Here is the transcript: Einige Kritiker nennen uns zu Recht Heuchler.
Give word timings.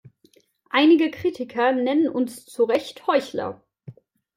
Einige 0.71 1.11
Kritiker 1.11 1.73
nennen 1.73 2.09
uns 2.09 2.47
zu 2.47 2.63
Recht 2.63 3.05
Heuchler. 3.05 3.61